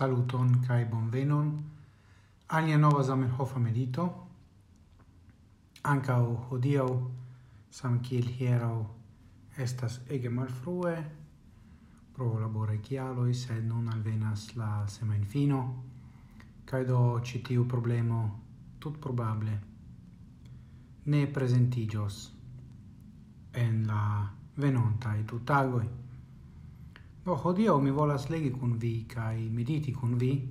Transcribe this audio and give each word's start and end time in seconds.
Saluton 0.00 0.64
kai 0.64 0.86
bonvenon. 0.88 1.48
Alia 2.56 2.78
nova 2.78 3.02
Zamenhof 3.02 3.56
medito. 3.56 4.04
Anca 5.82 6.14
hodio 6.48 6.86
sam 7.70 7.98
kiel 8.00 8.24
hiero 8.38 8.86
estas 9.58 10.00
ege 10.08 10.30
malfrue. 10.30 10.94
Pro 12.14 12.38
labore 12.40 12.78
kialoi 12.80 13.34
se 13.34 13.60
non 13.60 13.92
alvenas 13.92 14.56
la 14.56 14.86
semain 14.88 15.24
fino. 15.24 15.60
Kai 16.64 16.84
do 16.86 17.20
citiu 17.22 17.66
problemo 17.66 18.40
tut 18.78 18.98
probable 18.98 19.60
ne 21.04 21.26
presentigios 21.26 22.32
en 23.52 23.86
la 23.86 24.30
venonta 24.56 25.08
venontai 25.10 25.24
tutagoi. 25.24 25.88
Oh, 27.30 27.36
Do 27.36 27.42
hodio 27.42 27.78
mi 27.78 27.90
volas 27.90 28.28
legi 28.28 28.50
kun 28.50 28.72
vi 28.78 29.04
kai 29.08 29.48
mediti 29.48 29.92
kun 29.94 30.18
vi. 30.18 30.48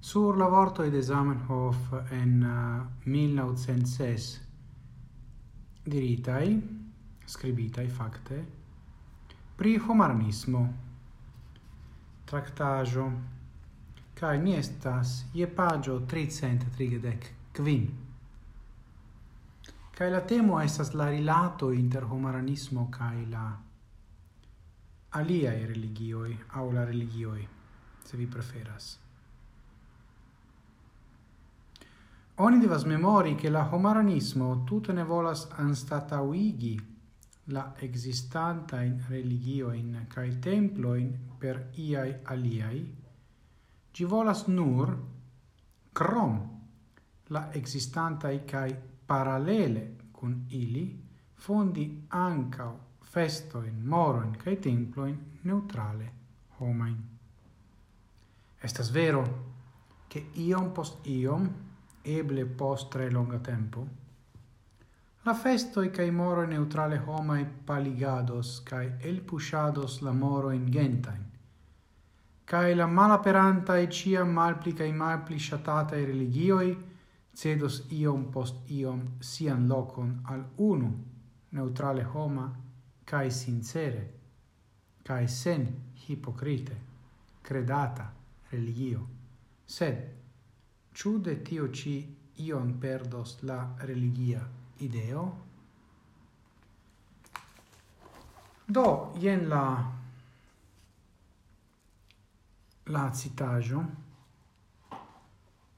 Sur 0.00 0.36
la 0.36 0.46
vorto 0.48 0.82
de 0.90 1.02
Zamenhof 1.02 1.76
en 2.10 2.42
uh, 2.42 2.86
1906 3.04 4.40
diritai 5.84 6.62
scribitai 7.26 7.88
facte 7.88 8.44
pri 9.56 9.76
homarnismo 9.76 10.66
tractajo 12.24 13.12
kai 14.14 14.38
mi 14.38 14.54
estas 14.56 15.24
je 15.34 15.46
pagio 15.46 16.00
330 16.00 17.32
kvin 17.52 17.88
kai 19.96 20.10
la 20.10 20.20
temo 20.20 20.60
estas 20.60 20.94
la 20.94 21.10
rilato 21.10 21.72
inter 21.72 22.04
homarnismo 22.04 22.88
kai 22.90 23.26
la 23.30 23.69
aliae 25.10 25.66
religioi 25.66 26.38
au 26.48 26.72
la 26.72 26.84
religioi, 26.84 27.48
se 28.04 28.16
vi 28.16 28.26
preferas. 28.26 28.98
Oni 32.36 32.58
devas 32.58 32.84
memori 32.84 33.34
che 33.34 33.50
la 33.50 33.68
homaranismo 33.70 34.64
tutte 34.64 34.92
ne 34.92 35.02
volas 35.04 35.48
anstatauigi 35.50 36.88
la 37.44 37.74
existanta 37.76 38.82
in 38.82 39.02
religio 39.08 39.72
in 39.72 40.06
kai 40.08 40.38
templo 40.38 40.94
in 40.94 41.18
per 41.36 41.70
iai 41.74 42.16
aliai, 42.22 42.96
ci 43.90 44.04
volas 44.04 44.46
nur 44.46 44.96
crom 45.92 46.60
la 47.28 47.52
existanta 47.52 48.30
i 48.30 48.44
kai 48.44 48.74
parallele 49.04 49.96
con 50.12 50.44
ili 50.48 51.02
fondi 51.34 52.04
ancao 52.08 52.89
festo 53.10 53.64
in 53.64 53.82
moro 53.82 54.22
in 54.22 54.36
kai 54.36 54.60
templo 54.60 55.02
temploin 55.02 55.38
neutrale 55.42 56.12
homain. 56.58 57.08
Estas 58.60 58.90
vero 58.90 59.22
che 60.06 60.28
iom 60.34 60.70
post 60.70 61.04
iom, 61.06 61.48
eble 62.02 62.44
post 62.44 62.88
tre 62.88 63.10
longa 63.10 63.38
tempo, 63.38 63.86
la 65.22 65.34
festoi 65.34 65.90
kai 65.90 66.10
moro 66.12 66.46
neutrale 66.46 67.02
homai 67.04 67.44
paligados 67.64 68.62
kai 68.62 68.92
el 69.00 69.20
pushados 69.22 70.00
la 70.02 70.12
moro 70.12 70.50
in 70.50 70.70
gentain, 70.70 71.24
kai 72.44 72.74
la 72.76 72.86
malaperantae 72.86 73.88
ciam 73.88 74.30
malpli 74.30 74.72
i 74.86 74.92
malpli 74.92 75.36
i 75.36 76.04
religioi 76.04 76.78
cedos 77.34 77.86
iom 77.90 78.30
post 78.30 78.70
iom 78.70 79.16
sian 79.18 79.66
locon 79.66 80.20
al 80.26 80.44
unu 80.56 80.94
neutrale 81.48 82.04
homa 82.04 82.69
cae 83.10 83.30
sincere, 83.30 84.12
cae 85.02 85.26
sen 85.26 85.94
hipocrite, 86.06 86.76
credata 87.40 88.14
religio. 88.50 89.08
Sed, 89.64 90.14
ciu 90.92 91.18
de 91.18 91.42
tio 91.42 91.72
ci 91.72 91.94
ion 92.36 92.78
perdos 92.78 93.40
la 93.42 93.74
religia 93.78 94.46
ideo? 94.78 95.24
Do, 98.64 99.12
jen 99.18 99.48
la 99.48 99.64
la 102.94 103.10
citajo 103.10 103.84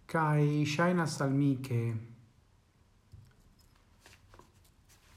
kai 0.04 0.64
shaina 0.66 1.06
salmi 1.06 1.60
che 1.60 1.82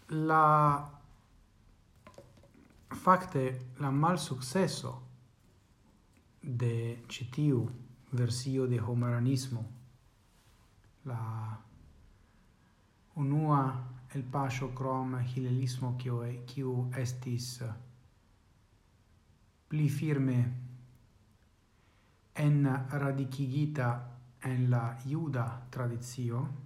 la 0.07 0.95
facte 2.87 3.71
la 3.77 3.89
mal 3.89 4.19
successo 4.19 5.01
de 6.39 7.03
citiu 7.07 7.69
versio 8.11 8.67
de 8.67 8.79
homaranismo 8.79 9.71
la 11.03 11.63
unua 13.13 13.93
el 14.13 14.23
pasio 14.23 14.71
crom 14.73 15.19
hilelismo 15.23 15.95
quio 15.95 16.23
e 16.23 16.43
quio 16.45 16.89
estis 16.93 17.63
pli 19.67 19.89
firme 19.89 20.37
en 22.33 22.85
radicigita 22.89 24.19
en 24.39 24.69
la 24.69 24.97
iuda 25.05 25.67
tradizio 25.69 26.63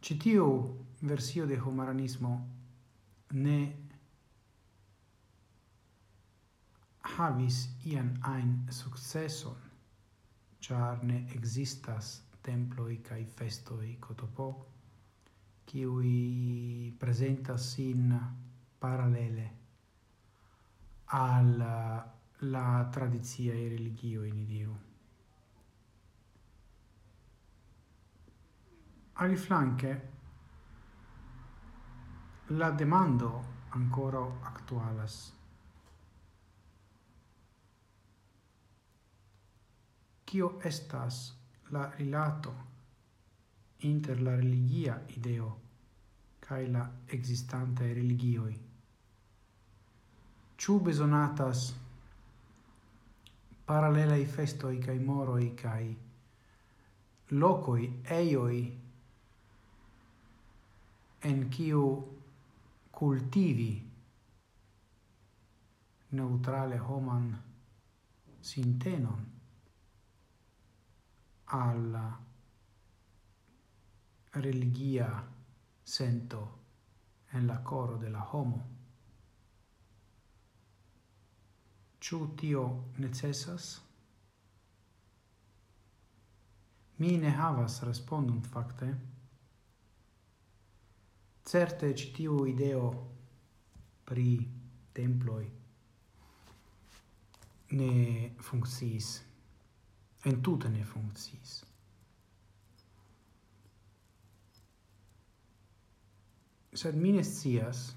citiu 0.00 0.86
versio 1.00 1.46
de 1.46 1.58
homaranismo 1.58 2.48
ne 3.32 3.79
havis 7.20 7.76
ian 7.84 8.18
ein 8.22 8.66
successon, 8.70 9.56
char 10.58 11.02
ne 11.04 11.26
existas 11.34 12.22
temploi 12.40 13.00
cae 13.00 13.24
festoi 13.24 13.98
cotopo, 13.98 14.66
qui 15.64 16.94
presentas 16.98 17.72
sin 17.74 18.08
parallele 18.78 19.58
al 21.04 22.08
la 22.42 22.88
tradizia 22.90 23.52
e 23.52 23.68
religio 23.68 24.24
in 24.24 24.38
idiru. 24.38 24.78
Ali 29.12 29.36
flanche 29.36 30.08
la 32.46 32.70
demando 32.70 33.44
ancora 33.68 34.20
actualas 34.40 35.39
kio 40.30 40.48
estas 40.64 41.16
la 41.74 41.88
rilato 41.98 42.52
inter 43.88 44.20
la 44.22 44.34
religia 44.36 44.94
ideo 45.16 45.48
cae 46.40 46.68
la 46.70 46.84
existanta 47.06 47.84
religioi. 47.84 48.54
Ciu 50.56 50.76
besonatas 50.80 51.64
paralelai 53.66 54.26
festoi 54.26 54.78
cae 54.78 54.98
moroi 54.98 55.50
cae 55.62 55.90
locoi 57.30 57.90
eioi 58.18 58.62
en 61.32 61.42
ciu 61.50 61.82
cultivi 63.00 63.72
neutrale 66.12 66.78
homan 66.78 67.28
sintenon 68.40 69.39
al 71.52 71.96
religia 74.32 75.08
sento 75.82 76.58
en 77.32 77.46
la 77.46 77.62
coro 77.62 77.96
de 77.98 78.10
la 78.10 78.22
homo. 78.32 78.62
Ciu 82.00 82.34
tio 82.36 82.64
necessas? 82.98 83.80
Mi 86.98 87.16
ne 87.16 87.30
havas 87.30 87.82
respondum 87.82 88.42
facte. 88.42 88.90
Certe 91.44 91.94
citiu 91.96 92.44
ideo 92.46 92.90
pri 94.04 94.28
temploi 94.92 95.50
ne 97.70 98.34
funcciis 98.38 99.29
entute 100.22 100.68
ne 100.68 100.84
funkciis. 100.84 101.64
Sed 106.72 106.94
mi 106.94 107.12
ne 107.12 107.22
scias, 107.24 107.96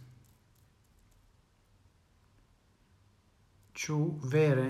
ciu 3.74 4.18
vere 4.32 4.68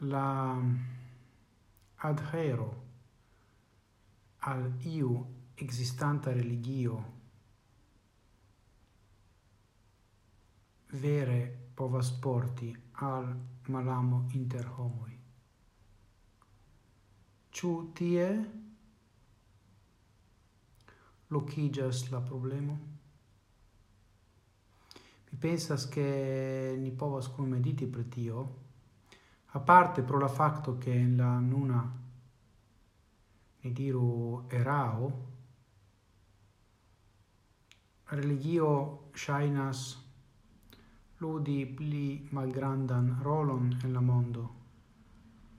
la 0.00 0.60
adhero 1.96 2.68
al 4.38 4.72
iu 4.84 5.10
existanta 5.54 6.32
religio 6.32 7.18
vere 10.92 11.59
povas 11.80 12.10
porti 12.10 12.76
al 12.92 13.24
malamo 13.68 14.26
inter 14.32 14.66
homoi. 14.76 15.14
Ciu 17.48 17.70
tie 17.96 18.26
locigas 21.28 22.10
la 22.10 22.20
problemo? 22.20 22.78
Mi 25.30 25.38
pensas 25.38 25.88
che 25.88 26.76
ni 26.76 26.90
povas 26.90 27.28
cum 27.28 27.48
mediti 27.48 27.86
pre 27.86 28.08
tio, 28.08 28.56
a 29.46 29.60
parte 29.60 30.02
pro 30.02 30.18
la 30.18 30.28
facto 30.28 30.76
che 30.76 31.06
la 31.06 31.38
nuna 31.38 31.80
ni 33.60 33.72
diru 33.72 34.44
erao, 34.48 35.28
religio 38.04 39.08
shainas 39.14 39.99
ludi 41.20 41.66
pli 41.66 42.28
malgrandan 42.32 43.20
rolon 43.22 43.78
en 43.84 43.92
la 43.92 44.00
mondo, 44.00 44.44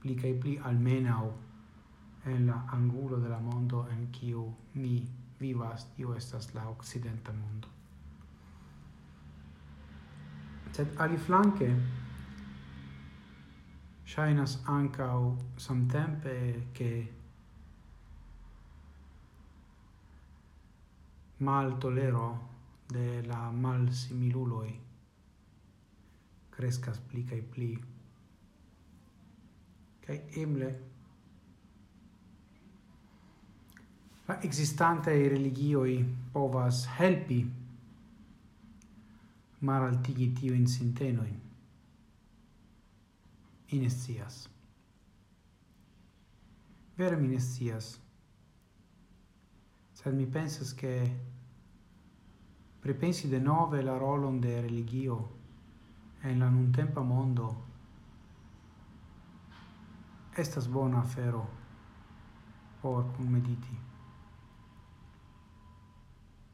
pli 0.00 0.14
cae 0.14 0.34
pli 0.34 0.58
almenau 0.58 1.30
en 2.24 2.46
la 2.46 2.56
angulo 2.76 3.18
de 3.18 3.28
la 3.28 3.38
mondo 3.38 3.86
en 3.90 4.08
kiu 4.10 4.42
mi 4.74 4.96
vivas, 5.38 5.86
tio 5.94 6.14
estas 6.14 6.52
la 6.54 6.68
occidenta 6.68 7.32
mondo. 7.32 7.68
Sed 10.72 10.98
aliflanque, 10.98 11.70
shainas 14.04 14.60
ancau 14.66 15.36
samtempe 15.56 16.68
che 16.72 16.92
mal 21.38 21.78
tolero 21.78 22.28
de 22.88 23.22
la 23.26 23.50
mal 23.50 23.92
similuloi 23.92 24.91
crescas 26.52 27.00
pli 27.00 27.24
cae 27.24 27.42
pli. 27.42 27.72
Cae 30.04 30.24
eble 30.44 30.70
la 34.26 34.40
existante 34.40 35.10
religioi 35.28 36.04
povas 36.32 36.86
helpi 36.98 37.40
mar 39.58 39.82
altigi 39.82 40.32
sintenoin. 40.32 40.60
in 40.60 40.66
sintenoi. 40.66 41.40
Inestias. 43.66 44.48
Vere 46.94 47.16
mi 47.16 47.28
ne. 47.28 48.00
Sed 49.92 50.14
mi 50.14 50.26
pensas 50.26 50.74
che 50.74 51.20
pripensi 52.80 53.28
denove 53.28 53.82
la 53.82 53.96
rolon 53.96 54.40
de 54.40 54.60
religio 54.60 55.41
en 56.22 56.38
la 56.38 56.50
nuntempa 56.50 57.02
mondo 57.02 57.64
estas 60.36 60.68
bona 60.68 61.00
afero 61.00 61.46
por 62.82 63.04
kunmediti 63.16 63.78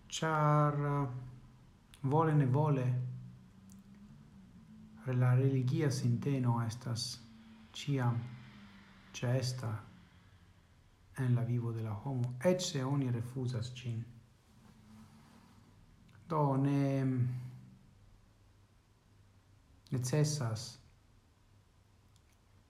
char 0.08 0.74
vole 2.02 2.34
ne 2.34 2.46
vole 2.46 2.86
la 5.06 5.34
religia 5.34 5.90
sinteno 5.90 6.62
estas 6.66 7.20
ciam 7.72 8.18
cesta 9.12 9.88
en 11.18 11.34
la 11.34 11.44
vivo 11.44 11.72
de 11.72 11.82
la 11.82 11.92
homo 11.92 12.34
et 12.44 12.60
se 12.60 12.84
oni 12.84 13.10
refusas 13.10 13.72
cin. 13.74 14.04
Do 16.28 16.56
ne 16.56 17.04
necessas 19.90 20.78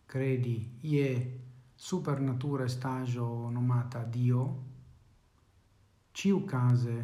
credi 0.06 0.79
ie 0.82 1.41
supernatura 1.75 2.67
stagio 2.67 3.50
nomata 3.50 4.03
Dio, 4.05 4.65
ciu 6.12 6.44
case 6.44 6.97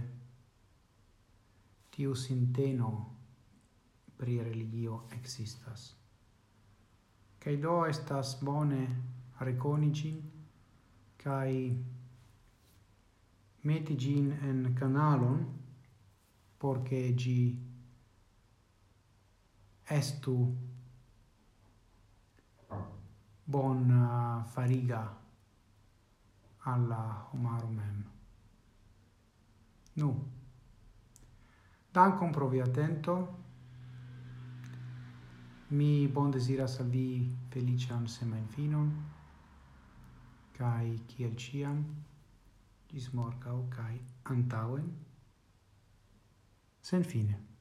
tiu 1.91 2.15
sinteno 2.15 2.91
pri 4.17 4.43
religio 4.43 5.05
existas. 5.11 5.95
Cai 7.39 7.57
do 7.59 7.85
estas 7.87 8.41
bone 8.43 8.83
reconici 9.39 10.15
cai 11.17 11.85
meti 13.63 13.97
gin 13.97 14.33
en 14.43 14.75
canalon, 14.75 15.45
porce 16.59 17.15
gi 17.15 17.64
estu 19.91 20.57
bona 23.45 24.39
uh, 24.39 24.45
fariga 24.53 25.17
alla 26.65 27.29
homaro 27.31 27.69
mem. 27.69 28.05
Nu. 29.93 30.15
dancom 31.93 32.33
pro 32.33 32.49
via. 32.49 32.65
Mi 35.69 36.09
bon 36.09 36.31
desiras 36.31 36.81
al 36.81 36.89
vi 36.89 37.37
felician 37.51 38.07
semen 38.07 38.47
finon, 38.49 38.91
cae 40.53 40.99
ciel 41.09 41.35
ciam, 41.37 41.85
gis 42.89 43.13
morgau, 43.13 43.69
cae 43.71 43.99
antauen, 44.25 44.93
sen 46.81 47.03
fine. 47.03 47.54